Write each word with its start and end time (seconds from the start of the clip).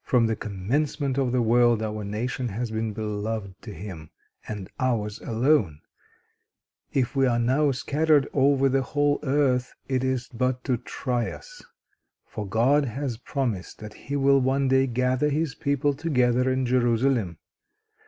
From 0.00 0.28
the 0.28 0.36
commencement 0.36 1.18
of 1.18 1.32
the 1.32 1.42
world, 1.42 1.82
our 1.82 2.04
nation 2.04 2.50
has 2.50 2.70
been 2.70 2.92
beloved 2.92 3.52
of 3.66 3.74
Him, 3.74 4.10
and 4.46 4.70
ours 4.78 5.18
alone. 5.20 5.80
If 6.92 7.16
we 7.16 7.26
are 7.26 7.40
now 7.40 7.72
scattered 7.72 8.28
over 8.32 8.68
the 8.68 8.82
whole 8.82 9.18
earth, 9.24 9.74
it 9.88 10.04
is 10.04 10.28
but 10.32 10.62
to 10.66 10.76
try 10.76 11.32
us; 11.32 11.64
for 12.28 12.46
God 12.46 12.84
has 12.84 13.16
promised 13.18 13.80
that 13.80 13.94
He 13.94 14.14
will 14.14 14.38
one 14.40 14.68
day 14.68 14.86
gather 14.86 15.30
His 15.30 15.56
people 15.56 15.94
together 15.94 16.48
in 16.48 16.64
Jerusalem. 16.64 17.38